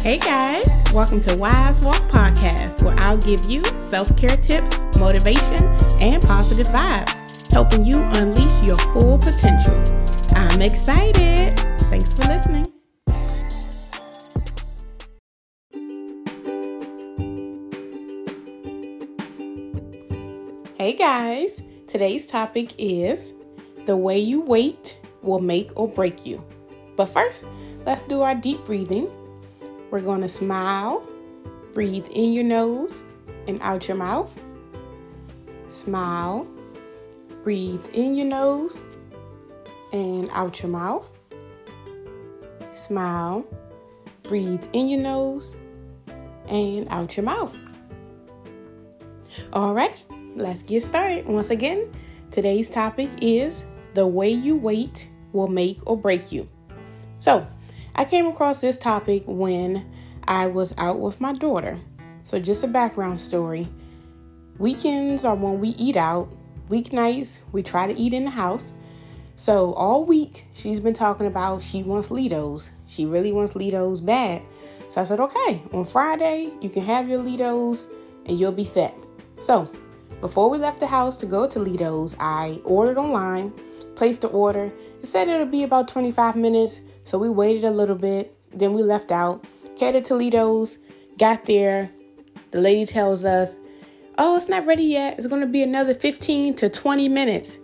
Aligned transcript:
Hey 0.00 0.16
guys, 0.16 0.64
welcome 0.94 1.20
to 1.22 1.36
Wise 1.36 1.84
Walk 1.84 2.00
Podcast, 2.02 2.84
where 2.84 2.94
I'll 3.00 3.18
give 3.18 3.44
you 3.46 3.64
self 3.80 4.16
care 4.16 4.36
tips, 4.36 4.78
motivation, 5.00 5.58
and 6.00 6.22
positive 6.22 6.68
vibes, 6.68 7.50
helping 7.50 7.84
you 7.84 8.00
unleash 8.14 8.62
your 8.64 8.76
full 8.92 9.18
potential. 9.18 9.74
I'm 10.36 10.62
excited. 10.62 11.58
Thanks 11.90 12.14
for 12.14 12.28
listening. 12.28 12.64
Hey 20.76 20.92
guys, 20.92 21.60
today's 21.88 22.28
topic 22.28 22.72
is 22.78 23.32
the 23.86 23.96
way 23.96 24.20
you 24.20 24.42
wait 24.42 25.00
will 25.22 25.40
make 25.40 25.72
or 25.74 25.88
break 25.88 26.24
you. 26.24 26.42
But 26.96 27.06
first, 27.06 27.46
let's 27.84 28.02
do 28.02 28.22
our 28.22 28.36
deep 28.36 28.64
breathing. 28.64 29.10
We're 29.90 30.00
going 30.00 30.20
to 30.20 30.28
smile, 30.28 31.06
breathe 31.72 32.06
in 32.12 32.32
your 32.32 32.44
nose 32.44 33.02
and 33.46 33.60
out 33.62 33.88
your 33.88 33.96
mouth. 33.96 34.30
Smile, 35.68 36.46
breathe 37.42 37.86
in 37.94 38.14
your 38.14 38.26
nose 38.26 38.84
and 39.92 40.28
out 40.32 40.62
your 40.62 40.70
mouth. 40.70 41.10
Smile, 42.72 43.46
breathe 44.22 44.62
in 44.72 44.88
your 44.88 45.00
nose 45.00 45.54
and 46.48 46.86
out 46.90 47.16
your 47.16 47.24
mouth. 47.24 47.56
All 49.52 49.74
right, 49.74 49.94
let's 50.36 50.62
get 50.62 50.82
started. 50.82 51.26
Once 51.26 51.50
again, 51.50 51.90
today's 52.30 52.68
topic 52.68 53.08
is 53.22 53.64
the 53.94 54.06
way 54.06 54.30
you 54.30 54.56
wait 54.56 55.08
will 55.32 55.48
make 55.48 55.78
or 55.86 55.96
break 55.96 56.30
you. 56.30 56.48
So, 57.18 57.46
I 57.98 58.04
came 58.04 58.28
across 58.28 58.60
this 58.60 58.76
topic 58.76 59.24
when 59.26 59.84
I 60.28 60.46
was 60.46 60.72
out 60.78 61.00
with 61.00 61.20
my 61.20 61.32
daughter. 61.32 61.76
So, 62.22 62.38
just 62.38 62.62
a 62.62 62.68
background 62.68 63.20
story. 63.20 63.66
Weekends 64.56 65.24
are 65.24 65.34
when 65.34 65.58
we 65.58 65.70
eat 65.70 65.96
out. 65.96 66.32
Weeknights, 66.68 67.40
we 67.50 67.64
try 67.64 67.92
to 67.92 67.98
eat 67.98 68.14
in 68.14 68.24
the 68.24 68.30
house. 68.30 68.72
So, 69.34 69.72
all 69.72 70.04
week, 70.04 70.44
she's 70.54 70.78
been 70.78 70.94
talking 70.94 71.26
about 71.26 71.60
she 71.60 71.82
wants 71.82 72.06
Litos. 72.10 72.70
She 72.86 73.04
really 73.04 73.32
wants 73.32 73.54
Litos 73.54 74.06
bad. 74.06 74.42
So, 74.90 75.00
I 75.00 75.04
said, 75.04 75.18
okay, 75.18 75.60
on 75.72 75.84
Friday, 75.84 76.52
you 76.60 76.70
can 76.70 76.84
have 76.84 77.08
your 77.08 77.24
Litos 77.24 77.88
and 78.26 78.38
you'll 78.38 78.52
be 78.52 78.62
set. 78.62 78.96
So, 79.40 79.68
before 80.20 80.50
we 80.50 80.58
left 80.58 80.78
the 80.78 80.86
house 80.86 81.18
to 81.18 81.26
go 81.26 81.48
to 81.48 81.58
Litos, 81.58 82.14
I 82.20 82.60
ordered 82.62 82.96
online, 82.96 83.52
placed 83.96 84.20
the 84.20 84.28
order. 84.28 84.72
It 85.02 85.08
said 85.08 85.26
it'll 85.26 85.46
be 85.46 85.64
about 85.64 85.88
25 85.88 86.36
minutes, 86.36 86.80
so 87.08 87.16
we 87.16 87.30
waited 87.30 87.64
a 87.64 87.70
little 87.70 87.96
bit. 87.96 88.36
Then 88.52 88.74
we 88.74 88.82
left 88.82 89.10
out, 89.10 89.42
headed 89.80 90.04
to 90.06 90.14
Litos, 90.14 90.76
got 91.16 91.46
there. 91.46 91.90
The 92.50 92.60
lady 92.60 92.84
tells 92.84 93.24
us, 93.24 93.54
Oh, 94.18 94.36
it's 94.36 94.50
not 94.50 94.66
ready 94.66 94.82
yet. 94.82 95.16
It's 95.16 95.26
going 95.26 95.40
to 95.40 95.46
be 95.46 95.62
another 95.62 95.94
15 95.94 96.56
to 96.56 96.68
20 96.68 97.08
minutes. 97.08 97.56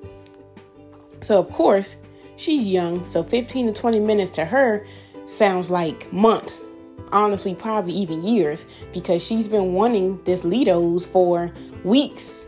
So, 1.21 1.39
of 1.39 1.51
course, 1.51 1.97
she's 2.37 2.65
young, 2.65 3.05
so 3.05 3.23
15 3.23 3.67
to 3.67 3.73
20 3.79 4.01
minutes 4.01 4.31
to 4.33 4.47
her 4.47 4.87
sounds 5.27 5.69
like 5.69 6.11
months. 6.11 6.65
Honestly, 7.13 7.55
probably 7.55 7.93
even 7.93 8.23
years, 8.23 8.65
because 8.95 9.23
she's 9.23 9.47
been 9.47 9.75
wanting 9.75 10.23
this 10.25 10.41
Litos 10.41 11.07
for 11.07 11.53
weeks, 11.85 12.47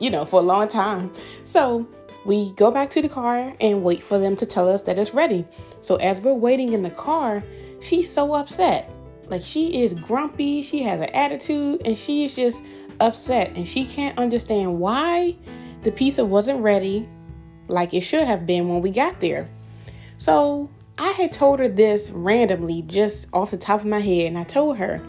you 0.00 0.10
know, 0.10 0.24
for 0.24 0.40
a 0.40 0.42
long 0.42 0.66
time. 0.66 1.12
So, 1.44 1.86
we 2.24 2.52
go 2.52 2.70
back 2.70 2.90
to 2.90 3.02
the 3.02 3.08
car 3.08 3.54
and 3.60 3.84
wait 3.84 4.02
for 4.02 4.18
them 4.18 4.36
to 4.38 4.46
tell 4.46 4.68
us 4.68 4.82
that 4.84 4.98
it's 4.98 5.12
ready. 5.12 5.44
So, 5.84 5.96
as 5.96 6.18
we're 6.22 6.32
waiting 6.32 6.72
in 6.72 6.82
the 6.82 6.88
car, 6.88 7.42
she's 7.78 8.10
so 8.10 8.32
upset. 8.32 8.90
Like, 9.26 9.42
she 9.42 9.82
is 9.82 9.92
grumpy, 9.92 10.62
she 10.62 10.82
has 10.84 10.98
an 10.98 11.10
attitude, 11.10 11.82
and 11.84 11.96
she 11.96 12.24
is 12.24 12.34
just 12.34 12.62
upset. 13.00 13.54
And 13.54 13.68
she 13.68 13.84
can't 13.84 14.16
understand 14.18 14.80
why 14.80 15.36
the 15.82 15.92
pizza 15.92 16.24
wasn't 16.24 16.62
ready 16.62 17.06
like 17.68 17.92
it 17.92 18.00
should 18.00 18.26
have 18.26 18.46
been 18.46 18.66
when 18.66 18.80
we 18.80 18.88
got 18.88 19.20
there. 19.20 19.46
So 20.16 20.70
I 20.96 21.10
had 21.10 21.34
told 21.34 21.58
her 21.58 21.68
this 21.68 22.10
randomly, 22.10 22.80
just 22.80 23.28
off 23.34 23.50
the 23.50 23.58
top 23.58 23.80
of 23.80 23.86
my 23.86 24.00
head, 24.00 24.28
and 24.28 24.38
I 24.38 24.44
told 24.44 24.78
her 24.78 25.02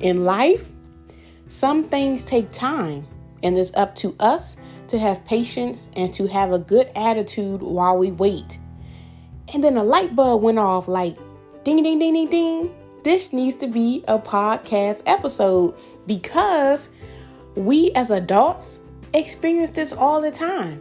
in 0.00 0.24
life, 0.24 0.72
some 1.48 1.84
things 1.84 2.24
take 2.24 2.50
time, 2.52 3.06
and 3.42 3.58
it's 3.58 3.74
up 3.74 3.94
to 3.96 4.16
us 4.18 4.56
to 4.88 4.98
have 4.98 5.26
patience 5.26 5.88
and 5.94 6.14
to 6.14 6.26
have 6.26 6.52
a 6.52 6.58
good 6.58 6.90
attitude 6.96 7.60
while 7.60 7.98
we 7.98 8.10
wait. 8.10 8.58
And 9.54 9.62
then 9.62 9.76
a 9.76 9.84
light 9.84 10.16
bulb 10.16 10.42
went 10.42 10.58
off 10.58 10.88
like 10.88 11.16
ding, 11.64 11.82
ding, 11.82 11.98
ding, 11.98 12.14
ding, 12.14 12.28
ding. 12.28 12.74
This 13.04 13.32
needs 13.32 13.56
to 13.58 13.66
be 13.66 14.04
a 14.08 14.18
podcast 14.18 15.02
episode 15.06 15.74
because 16.06 16.88
we 17.54 17.90
as 17.92 18.10
adults 18.10 18.80
experience 19.12 19.72
this 19.72 19.92
all 19.92 20.20
the 20.20 20.30
time. 20.30 20.80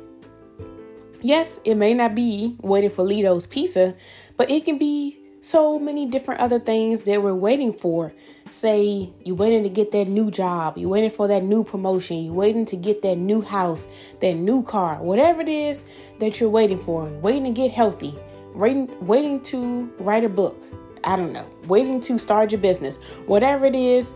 Yes, 1.21 1.59
it 1.65 1.75
may 1.75 1.93
not 1.93 2.15
be 2.15 2.57
waiting 2.61 2.89
for 2.89 3.03
Litos 3.03 3.49
pizza, 3.49 3.95
but 4.37 4.49
it 4.49 4.65
can 4.65 4.77
be 4.77 5.19
so 5.41 5.79
many 5.79 6.05
different 6.05 6.39
other 6.39 6.59
things 6.59 7.03
that 7.03 7.21
we're 7.21 7.33
waiting 7.33 7.73
for. 7.73 8.13
Say 8.51 9.11
you're 9.23 9.35
waiting 9.35 9.63
to 9.63 9.69
get 9.69 9.91
that 9.91 10.07
new 10.07 10.31
job, 10.31 10.77
you're 10.77 10.89
waiting 10.89 11.09
for 11.09 11.27
that 11.27 11.43
new 11.43 11.63
promotion, 11.63 12.23
you're 12.23 12.33
waiting 12.33 12.65
to 12.67 12.75
get 12.75 13.01
that 13.01 13.17
new 13.17 13.41
house, 13.41 13.87
that 14.21 14.33
new 14.33 14.63
car, 14.63 15.01
whatever 15.01 15.41
it 15.41 15.49
is 15.49 15.83
that 16.19 16.39
you're 16.39 16.49
waiting 16.49 16.79
for, 16.79 17.07
waiting 17.19 17.43
to 17.43 17.51
get 17.51 17.71
healthy, 17.71 18.15
waiting, 18.53 18.89
waiting 19.05 19.41
to 19.41 19.91
write 19.99 20.23
a 20.23 20.29
book. 20.29 20.61
I 21.03 21.15
don't 21.15 21.33
know, 21.33 21.47
waiting 21.65 21.99
to 22.01 22.19
start 22.19 22.51
your 22.51 22.61
business, 22.61 22.97
whatever 23.25 23.65
it 23.65 23.75
is 23.75 24.13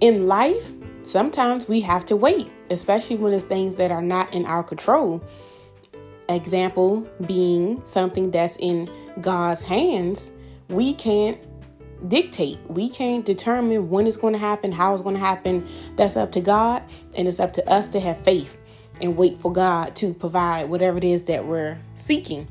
in 0.00 0.26
life, 0.26 0.72
sometimes 1.02 1.66
we 1.66 1.80
have 1.80 2.04
to 2.06 2.16
wait, 2.16 2.52
especially 2.70 3.16
when 3.16 3.32
it's 3.32 3.44
things 3.44 3.76
that 3.76 3.90
are 3.90 4.02
not 4.02 4.34
in 4.34 4.44
our 4.44 4.62
control. 4.62 5.22
Example 6.28 7.08
being 7.26 7.82
something 7.86 8.30
that's 8.30 8.56
in 8.58 8.90
God's 9.20 9.62
hands, 9.62 10.30
we 10.68 10.92
can't 10.92 11.38
dictate. 12.08 12.58
We 12.68 12.88
can't 12.88 13.24
determine 13.24 13.88
when 13.88 14.06
it's 14.06 14.16
going 14.16 14.32
to 14.32 14.38
happen, 14.38 14.72
how 14.72 14.92
it's 14.92 15.02
going 15.02 15.14
to 15.14 15.20
happen. 15.20 15.66
That's 15.96 16.16
up 16.16 16.32
to 16.32 16.40
God, 16.40 16.82
and 17.14 17.26
it's 17.26 17.40
up 17.40 17.52
to 17.54 17.70
us 17.70 17.88
to 17.88 18.00
have 18.00 18.18
faith 18.18 18.58
and 19.00 19.16
wait 19.16 19.40
for 19.40 19.52
God 19.52 19.94
to 19.96 20.12
provide 20.14 20.68
whatever 20.68 20.98
it 20.98 21.04
is 21.04 21.24
that 21.24 21.46
we're 21.46 21.78
seeking. 21.94 22.48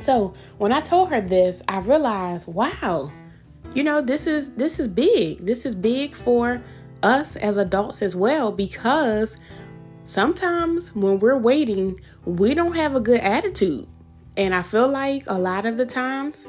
So, 0.00 0.32
when 0.58 0.72
I 0.72 0.80
told 0.80 1.10
her 1.10 1.20
this, 1.20 1.62
I 1.68 1.78
realized, 1.78 2.46
wow, 2.48 3.12
you 3.74 3.82
know, 3.84 4.00
this 4.00 4.26
is 4.26 4.50
this 4.54 4.78
is 4.78 4.88
big. 4.88 5.38
This 5.38 5.66
is 5.66 5.74
big 5.74 6.14
for 6.14 6.60
us 7.02 7.36
as 7.36 7.56
adults 7.56 8.02
as 8.02 8.16
well 8.16 8.50
because 8.50 9.36
sometimes 10.04 10.94
when 10.94 11.18
we're 11.20 11.38
waiting, 11.38 12.00
we 12.24 12.54
don't 12.54 12.74
have 12.74 12.94
a 12.94 13.00
good 13.00 13.20
attitude. 13.20 13.86
And 14.36 14.54
I 14.54 14.62
feel 14.62 14.88
like 14.88 15.24
a 15.28 15.38
lot 15.38 15.66
of 15.66 15.76
the 15.76 15.86
times, 15.86 16.46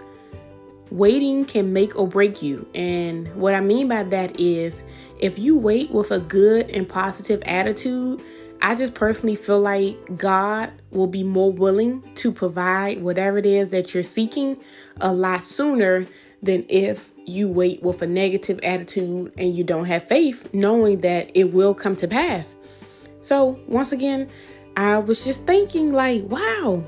waiting 0.91 1.45
can 1.45 1.73
make 1.73 1.97
or 1.97 2.07
break 2.07 2.41
you. 2.41 2.67
And 2.73 3.34
what 3.35 3.53
I 3.53 3.61
mean 3.61 3.88
by 3.88 4.03
that 4.03 4.39
is 4.39 4.84
if 5.19 5.38
you 5.38 5.57
wait 5.57 5.91
with 5.91 6.11
a 6.11 6.19
good 6.19 6.69
and 6.69 6.88
positive 6.88 7.41
attitude, 7.45 8.22
I 8.61 8.75
just 8.75 8.93
personally 8.93 9.35
feel 9.35 9.59
like 9.59 10.17
God 10.17 10.71
will 10.91 11.07
be 11.07 11.23
more 11.23 11.51
willing 11.51 12.03
to 12.16 12.31
provide 12.31 13.01
whatever 13.01 13.38
it 13.38 13.45
is 13.45 13.69
that 13.69 13.93
you're 13.93 14.03
seeking 14.03 14.57
a 15.01 15.13
lot 15.13 15.45
sooner 15.45 16.07
than 16.41 16.66
if 16.69 17.11
you 17.25 17.47
wait 17.47 17.81
with 17.83 18.01
a 18.01 18.07
negative 18.07 18.59
attitude 18.63 19.33
and 19.38 19.55
you 19.55 19.63
don't 19.63 19.85
have 19.85 20.07
faith, 20.07 20.51
knowing 20.53 20.99
that 20.99 21.31
it 21.35 21.53
will 21.53 21.73
come 21.73 21.95
to 21.97 22.07
pass. 22.07 22.55
So, 23.21 23.59
once 23.67 23.91
again, 23.91 24.29
I 24.77 24.97
was 24.99 25.23
just 25.23 25.47
thinking, 25.47 25.91
like, 25.91 26.23
wow, 26.23 26.83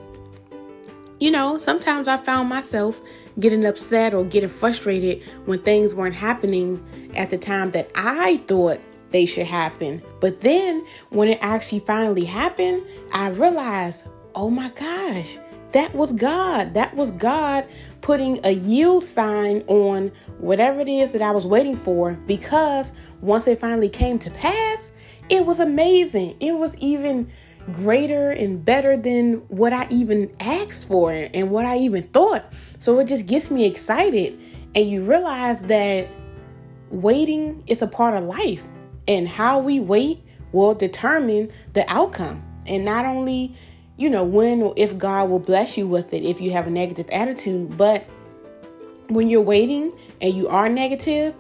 you 1.20 1.32
know, 1.32 1.58
sometimes 1.58 2.08
I 2.08 2.18
found 2.18 2.50
myself 2.50 3.02
getting 3.40 3.66
upset 3.66 4.14
or 4.14 4.24
getting 4.24 4.50
frustrated 4.50 5.24
when 5.46 5.60
things 5.60 5.96
weren't 5.96 6.16
happening 6.16 6.84
at 7.16 7.30
the 7.30 7.38
time 7.38 7.72
that 7.72 7.92
I 7.96 8.38
thought 8.48 8.80
they 9.12 9.26
should 9.26 9.46
happen. 9.46 10.02
But 10.20 10.42
then 10.42 10.86
when 11.10 11.28
it 11.28 11.40
actually 11.42 11.80
finally 11.80 12.26
happened, 12.26 12.84
I 13.14 13.30
realized, 13.30 14.08
oh 14.36 14.50
my 14.50 14.70
gosh, 14.70 15.38
that 15.74 15.94
was 15.94 16.12
God. 16.12 16.74
That 16.74 16.96
was 16.96 17.12
God 17.12 17.68
putting 18.02 18.40
a 18.46 18.52
yield 18.52 19.04
sign 19.04 19.64
on 19.68 20.12
whatever 20.40 20.80
it 20.80 20.90
is 20.90 21.12
that 21.12 21.22
I 21.22 21.32
was 21.32 21.46
waiting 21.46 21.78
for 21.78 22.14
because 22.26 22.92
once 23.22 23.48
it 23.48 23.60
finally 23.60 23.90
came 23.90 24.18
to 24.20 24.32
pass, 24.32 24.92
it 25.30 25.46
was 25.46 25.60
amazing. 25.60 26.38
It 26.40 26.54
was 26.54 26.78
even 26.78 27.30
greater 27.72 28.32
and 28.32 28.64
better 28.64 28.96
than 28.96 29.36
what 29.50 29.74
I 29.74 29.88
even 29.90 30.32
asked 30.40 30.88
for 30.88 31.12
and 31.12 31.52
what 31.52 31.66
I 31.66 31.78
even 31.80 32.04
thought. 32.04 32.54
So 32.80 33.00
it 33.00 33.08
just 33.08 33.26
gets 33.26 33.52
me 33.52 33.66
excited. 33.66 34.40
And 34.74 34.90
you 34.90 35.04
realize 35.04 35.62
that 35.64 36.08
waiting 36.90 37.64
is 37.68 37.82
a 37.82 37.88
part 37.88 38.14
of 38.14 38.24
life, 38.24 38.66
and 39.08 39.28
how 39.28 39.60
we 39.60 39.80
wait 39.80 40.24
will 40.52 40.74
determine 40.74 41.52
the 41.74 41.86
outcome. 41.92 42.44
And 42.68 42.84
not 42.84 43.06
only, 43.06 43.56
you 43.98 44.10
know, 44.10 44.24
when 44.24 44.62
or 44.62 44.74
if 44.78 44.98
God 44.98 45.30
will 45.30 45.40
bless 45.40 45.78
you 45.78 45.88
with 45.88 46.14
it 46.14 46.24
if 46.24 46.42
you 46.42 46.52
have 46.52 46.68
a 46.68 46.72
negative 46.72 47.08
attitude, 47.12 47.78
but 47.78 48.06
when 49.10 49.30
you're 49.30 49.42
waiting 49.42 49.94
and 50.22 50.34
you 50.34 50.48
are 50.50 50.70
negative, 50.70 51.36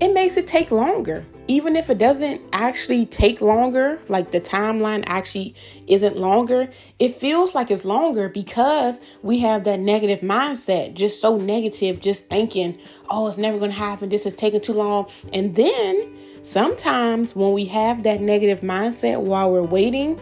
it 0.00 0.14
makes 0.14 0.36
it 0.36 0.46
take 0.46 0.70
longer. 0.70 1.24
Even 1.46 1.74
if 1.74 1.90
it 1.90 1.98
doesn't 1.98 2.40
actually 2.52 3.04
take 3.06 3.40
longer, 3.40 4.00
like 4.08 4.30
the 4.30 4.40
timeline 4.40 5.02
actually 5.06 5.54
isn't 5.88 6.16
longer, 6.16 6.70
it 6.98 7.16
feels 7.16 7.54
like 7.54 7.70
it's 7.70 7.84
longer 7.84 8.28
because 8.28 9.00
we 9.22 9.40
have 9.40 9.64
that 9.64 9.80
negative 9.80 10.20
mindset, 10.20 10.94
just 10.94 11.20
so 11.20 11.36
negative, 11.36 12.00
just 12.00 12.26
thinking, 12.30 12.78
oh, 13.10 13.26
it's 13.26 13.36
never 13.36 13.58
going 13.58 13.72
to 13.72 13.76
happen. 13.76 14.08
This 14.08 14.26
is 14.26 14.34
taking 14.34 14.60
too 14.60 14.72
long. 14.72 15.10
And 15.32 15.56
then 15.56 16.16
sometimes 16.42 17.34
when 17.34 17.52
we 17.52 17.64
have 17.66 18.02
that 18.02 18.20
negative 18.20 18.60
mindset 18.60 19.20
while 19.22 19.52
we're 19.52 19.62
waiting, 19.62 20.20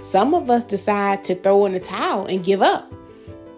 some 0.00 0.34
of 0.34 0.50
us 0.50 0.64
decide 0.64 1.24
to 1.24 1.34
throw 1.34 1.66
in 1.66 1.72
the 1.72 1.80
towel 1.80 2.26
and 2.26 2.44
give 2.44 2.62
up. 2.62 2.92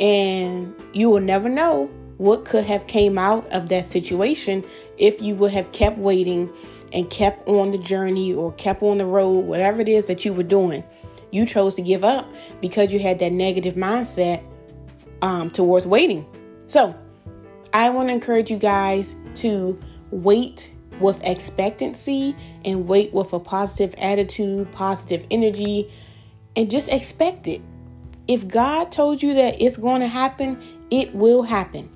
And 0.01 0.75
you 0.93 1.11
will 1.11 1.21
never 1.21 1.49
know 1.49 1.91
what 2.19 2.45
could 2.45 2.65
have 2.65 2.87
came 2.87 3.19
out 3.19 3.47
of 3.53 3.69
that 3.69 3.87
situation 3.87 4.65
if 4.97 5.21
you 5.21 5.35
would 5.37 5.53
have 5.53 5.71
kept 5.73 5.99
waiting 5.99 6.53
and 6.93 7.09
kept 7.11 7.47
on 7.49 7.71
the 7.71 7.79
journey 7.79 8.33
or 8.33 8.53
kept 8.53 8.83
on 8.83 8.99
the 8.99 9.07
road, 9.07 9.41
whatever 9.41 9.81
it 9.81 9.89
is 9.89 10.07
that 10.07 10.25
you 10.25 10.33
were 10.33 10.43
doing. 10.43 10.83
You 11.31 11.45
chose 11.45 11.75
to 11.77 11.83
give 11.83 12.05
up 12.05 12.33
because 12.61 12.93
you 12.93 12.99
had 12.99 13.19
that 13.19 13.33
negative 13.33 13.75
mindset 13.75 14.43
um, 15.23 15.51
towards 15.51 15.87
waiting. 15.87 16.27
So, 16.67 16.95
I 17.73 17.91
want 17.91 18.09
to 18.09 18.15
encourage 18.15 18.51
you 18.51 18.57
guys 18.57 19.15
to 19.37 19.79
wait 20.11 20.73
with 21.01 21.23
expectancy 21.25 22.37
and 22.65 22.87
wait 22.87 23.13
with 23.13 23.33
a 23.33 23.41
positive 23.41 23.95
attitude, 23.99 24.71
positive 24.73 25.27
energy, 25.31 25.91
and 26.57 26.71
just 26.71 26.93
expect 26.93 27.47
it. 27.47 27.61
If 28.27 28.47
God 28.49 28.93
told 28.93 29.23
you 29.23 29.35
that 29.35 29.61
it's 29.61 29.77
going 29.77 30.01
to 30.01 30.09
happen, 30.09 30.61
it 30.91 31.15
will 31.15 31.43
happen 31.43 31.91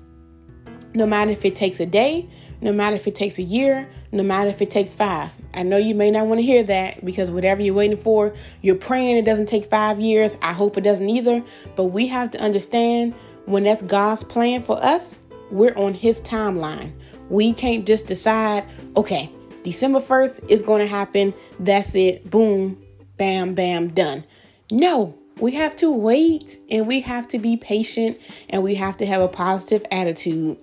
no 0.95 1.05
matter 1.05 1.31
if 1.31 1.45
it 1.45 1.55
takes 1.55 1.79
a 1.79 1.85
day, 1.85 2.27
no 2.61 2.71
matter 2.71 2.95
if 2.95 3.07
it 3.07 3.15
takes 3.15 3.39
a 3.39 3.41
year, 3.41 3.89
no 4.11 4.23
matter 4.23 4.49
if 4.49 4.61
it 4.61 4.71
takes 4.71 4.93
five. 4.93 5.31
I 5.53 5.63
know 5.63 5.77
you 5.77 5.95
may 5.95 6.11
not 6.11 6.27
want 6.27 6.39
to 6.39 6.45
hear 6.45 6.63
that 6.63 7.03
because 7.03 7.29
whatever 7.29 7.61
you're 7.61 7.73
waiting 7.73 7.97
for, 7.97 8.33
you're 8.61 8.75
praying 8.75 9.17
it 9.17 9.25
doesn't 9.25 9.47
take 9.47 9.65
five 9.69 9.99
years. 9.99 10.37
I 10.41 10.53
hope 10.53 10.77
it 10.77 10.81
doesn't 10.81 11.09
either. 11.09 11.43
But 11.75 11.85
we 11.85 12.07
have 12.07 12.31
to 12.31 12.39
understand 12.39 13.13
when 13.45 13.63
that's 13.63 13.81
God's 13.81 14.23
plan 14.23 14.63
for 14.63 14.81
us, 14.83 15.17
we're 15.51 15.75
on 15.75 15.93
His 15.93 16.21
timeline. 16.21 16.93
We 17.33 17.51
can't 17.51 17.85
just 17.85 18.07
decide, 18.07 18.63
okay, 18.95 19.29
December 19.63 19.99
1st 19.99 20.49
is 20.49 20.61
going 20.61 20.81
to 20.81 20.87
happen. 20.87 21.33
That's 21.59 21.95
it. 21.95 22.29
Boom, 22.29 22.81
bam, 23.17 23.55
bam, 23.55 23.89
done. 23.89 24.23
No, 24.71 25.17
we 25.39 25.51
have 25.53 25.75
to 25.77 25.91
wait 25.91 26.57
and 26.69 26.85
we 26.85 27.01
have 27.01 27.27
to 27.29 27.39
be 27.39 27.57
patient 27.57 28.19
and 28.49 28.61
we 28.63 28.75
have 28.75 28.97
to 28.97 29.05
have 29.05 29.21
a 29.21 29.27
positive 29.27 29.83
attitude 29.91 30.57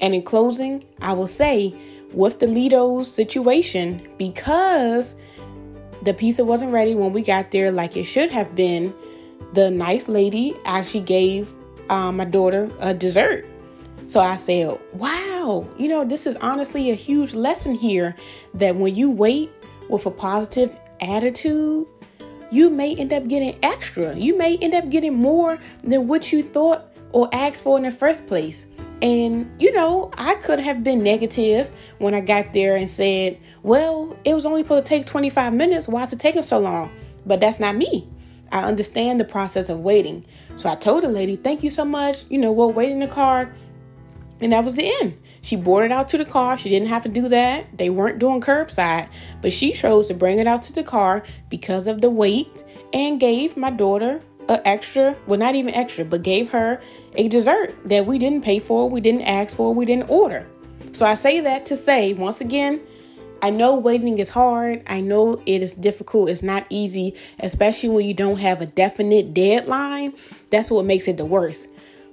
and 0.00 0.14
in 0.14 0.22
closing, 0.22 0.84
I 1.00 1.12
will 1.12 1.28
say 1.28 1.74
with 2.12 2.40
the 2.40 2.46
Lido 2.46 3.02
situation, 3.02 4.08
because 4.16 5.14
the 6.02 6.14
pizza 6.14 6.44
wasn't 6.44 6.72
ready 6.72 6.94
when 6.94 7.12
we 7.12 7.22
got 7.22 7.50
there 7.50 7.70
like 7.70 7.96
it 7.96 8.04
should 8.04 8.30
have 8.30 8.54
been, 8.54 8.94
the 9.54 9.70
nice 9.70 10.08
lady 10.08 10.56
actually 10.64 11.02
gave 11.02 11.54
um, 11.90 12.16
my 12.16 12.24
daughter 12.24 12.70
a 12.80 12.94
dessert. 12.94 13.46
So 14.08 14.20
I 14.20 14.36
said, 14.36 14.80
wow, 14.94 15.68
you 15.76 15.86
know, 15.86 16.02
this 16.02 16.26
is 16.26 16.34
honestly 16.36 16.90
a 16.90 16.94
huge 16.94 17.34
lesson 17.34 17.74
here 17.74 18.16
that 18.54 18.74
when 18.74 18.96
you 18.96 19.10
wait 19.10 19.50
with 19.90 20.06
a 20.06 20.10
positive 20.10 20.78
attitude, 21.02 21.86
you 22.50 22.70
may 22.70 22.96
end 22.96 23.12
up 23.12 23.28
getting 23.28 23.62
extra. 23.62 24.16
You 24.16 24.38
may 24.38 24.56
end 24.56 24.72
up 24.72 24.88
getting 24.88 25.14
more 25.14 25.58
than 25.84 26.08
what 26.08 26.32
you 26.32 26.42
thought 26.42 26.90
or 27.12 27.28
asked 27.34 27.62
for 27.62 27.76
in 27.76 27.82
the 27.82 27.90
first 27.90 28.26
place. 28.26 28.64
And, 29.02 29.50
you 29.60 29.74
know, 29.74 30.10
I 30.16 30.36
could 30.36 30.58
have 30.58 30.82
been 30.82 31.02
negative 31.02 31.70
when 31.98 32.14
I 32.14 32.22
got 32.22 32.54
there 32.54 32.76
and 32.76 32.88
said, 32.88 33.38
well, 33.62 34.16
it 34.24 34.32
was 34.32 34.46
only 34.46 34.62
supposed 34.62 34.86
to 34.86 34.88
take 34.88 35.04
25 35.04 35.52
minutes. 35.52 35.86
Why 35.86 36.04
is 36.04 36.14
it 36.14 36.18
taking 36.18 36.40
so 36.40 36.58
long? 36.58 36.90
But 37.26 37.40
that's 37.40 37.60
not 37.60 37.76
me. 37.76 38.08
I 38.50 38.64
understand 38.64 39.20
the 39.20 39.24
process 39.26 39.68
of 39.68 39.80
waiting. 39.80 40.24
So 40.56 40.70
I 40.70 40.76
told 40.76 41.04
the 41.04 41.10
lady, 41.10 41.36
thank 41.36 41.62
you 41.62 41.68
so 41.68 41.84
much. 41.84 42.24
You 42.30 42.38
know, 42.38 42.50
we'll 42.50 42.72
wait 42.72 42.90
in 42.90 43.00
the 43.00 43.06
car. 43.06 43.54
And 44.40 44.52
that 44.52 44.64
was 44.64 44.74
the 44.74 44.92
end. 45.00 45.18
She 45.40 45.56
brought 45.56 45.84
it 45.84 45.92
out 45.92 46.08
to 46.10 46.18
the 46.18 46.24
car. 46.24 46.58
She 46.58 46.68
didn't 46.68 46.88
have 46.88 47.02
to 47.04 47.08
do 47.08 47.28
that. 47.28 47.76
They 47.76 47.90
weren't 47.90 48.18
doing 48.18 48.40
curbside, 48.40 49.08
but 49.40 49.52
she 49.52 49.72
chose 49.72 50.08
to 50.08 50.14
bring 50.14 50.38
it 50.38 50.46
out 50.46 50.62
to 50.64 50.72
the 50.72 50.84
car 50.84 51.22
because 51.48 51.86
of 51.86 52.00
the 52.00 52.10
wait 52.10 52.64
and 52.92 53.20
gave 53.20 53.56
my 53.56 53.70
daughter 53.70 54.20
a 54.48 54.66
extra, 54.66 55.16
well, 55.26 55.38
not 55.38 55.54
even 55.54 55.74
extra, 55.74 56.04
but 56.04 56.22
gave 56.22 56.50
her 56.50 56.80
a 57.14 57.28
dessert 57.28 57.74
that 57.84 58.06
we 58.06 58.18
didn't 58.18 58.42
pay 58.42 58.58
for, 58.58 58.88
we 58.88 59.00
didn't 59.00 59.22
ask 59.22 59.56
for, 59.56 59.74
we 59.74 59.84
didn't 59.84 60.08
order. 60.08 60.46
So 60.92 61.04
I 61.04 61.14
say 61.14 61.40
that 61.40 61.66
to 61.66 61.76
say, 61.76 62.14
once 62.14 62.40
again, 62.40 62.80
I 63.40 63.50
know 63.50 63.78
waiting 63.78 64.18
is 64.18 64.30
hard. 64.30 64.82
I 64.88 65.00
know 65.00 65.40
it 65.46 65.62
is 65.62 65.74
difficult. 65.74 66.28
It's 66.28 66.42
not 66.42 66.66
easy, 66.70 67.14
especially 67.38 67.90
when 67.90 68.06
you 68.06 68.14
don't 68.14 68.38
have 68.38 68.60
a 68.60 68.66
definite 68.66 69.32
deadline. 69.32 70.14
That's 70.50 70.70
what 70.70 70.84
makes 70.84 71.06
it 71.06 71.18
the 71.18 71.26
worst. 71.26 71.68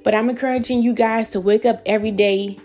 But 0.05 0.13
I'm 0.13 0.29
encouraging 0.29 0.83
you 0.83 0.93
guys 0.93 1.31
to 1.31 1.41
wake 1.41 1.65
up 1.65 1.81
every 1.85 2.11
day 2.11 2.57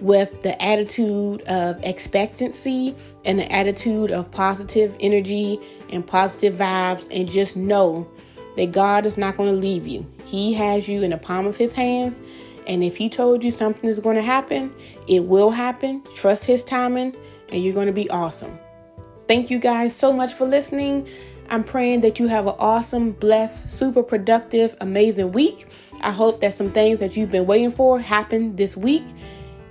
with 0.00 0.42
the 0.42 0.60
attitude 0.62 1.42
of 1.42 1.78
expectancy 1.84 2.96
and 3.24 3.38
the 3.38 3.52
attitude 3.52 4.10
of 4.10 4.30
positive 4.30 4.96
energy 4.98 5.60
and 5.90 6.06
positive 6.06 6.54
vibes, 6.54 7.06
and 7.14 7.28
just 7.30 7.56
know 7.56 8.08
that 8.56 8.72
God 8.72 9.06
is 9.06 9.18
not 9.18 9.36
going 9.36 9.50
to 9.50 9.56
leave 9.56 9.86
you. 9.86 10.10
He 10.24 10.54
has 10.54 10.88
you 10.88 11.02
in 11.02 11.10
the 11.10 11.18
palm 11.18 11.46
of 11.46 11.56
His 11.56 11.72
hands. 11.72 12.22
And 12.66 12.82
if 12.82 12.96
He 12.96 13.08
told 13.08 13.44
you 13.44 13.50
something 13.50 13.90
is 13.90 14.00
going 14.00 14.16
to 14.16 14.22
happen, 14.22 14.72
it 15.08 15.24
will 15.24 15.50
happen. 15.50 16.02
Trust 16.14 16.44
His 16.44 16.64
timing, 16.64 17.14
and 17.50 17.62
you're 17.62 17.74
going 17.74 17.86
to 17.86 17.92
be 17.92 18.08
awesome. 18.10 18.58
Thank 19.26 19.50
you 19.50 19.58
guys 19.58 19.94
so 19.94 20.12
much 20.12 20.32
for 20.32 20.46
listening. 20.46 21.06
I'm 21.50 21.64
praying 21.64 22.02
that 22.02 22.18
you 22.18 22.28
have 22.28 22.46
an 22.46 22.54
awesome, 22.58 23.12
blessed, 23.12 23.70
super 23.70 24.02
productive, 24.02 24.76
amazing 24.80 25.32
week. 25.32 25.66
I 26.08 26.10
hope 26.10 26.40
that 26.40 26.54
some 26.54 26.70
things 26.70 27.00
that 27.00 27.18
you've 27.18 27.30
been 27.30 27.46
waiting 27.46 27.70
for 27.70 28.00
happen 28.00 28.56
this 28.56 28.78
week 28.78 29.04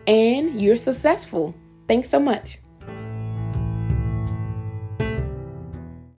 and 0.05 0.61
you're 0.61 0.75
successful. 0.75 1.55
Thanks 1.87 2.11
so 2.11 2.19
much. 2.19 2.59